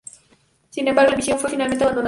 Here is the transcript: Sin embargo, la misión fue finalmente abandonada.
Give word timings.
Sin 0.71 0.87
embargo, 0.87 1.11
la 1.11 1.17
misión 1.17 1.37
fue 1.37 1.51
finalmente 1.51 1.83
abandonada. 1.83 1.99